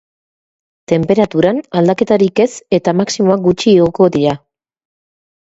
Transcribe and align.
Tenperaturan, 0.91 1.59
aldaketarik 1.81 2.41
ez 2.45 2.49
eta 2.79 2.97
maximoak 3.03 3.45
gutxi 3.49 3.73
igoko 3.77 4.09
dira. 4.17 4.35